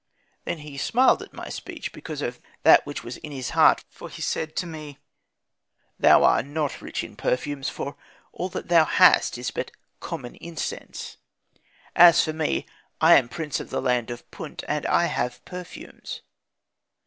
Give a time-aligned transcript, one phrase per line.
[0.45, 4.09] "Then he smiled at my speech, because of that which was in his heart, for
[4.09, 4.97] he said to me,
[5.99, 7.95] 'Thou art not rich in perfumes, for
[8.33, 9.69] all that thou hast is but
[9.99, 11.17] common incense.
[11.95, 12.65] As for me
[12.99, 16.23] I am prince of the land of Punt, and I have perfumes.